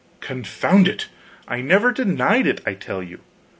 "Confound 0.19 0.87
it, 0.87 1.09
I've 1.47 1.63
never 1.65 1.91
denied 1.91 2.47
it, 2.47 2.59
I 2.65 2.73
tell 2.73 3.03
you! 3.03 3.19